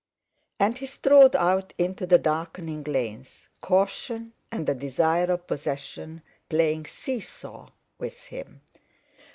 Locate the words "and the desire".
4.51-5.31